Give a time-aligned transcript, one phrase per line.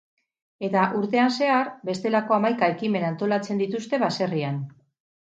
[0.67, 4.57] Eta urtean zehar, bestelako hamaika ekimen antolatzen dituzte baserrian.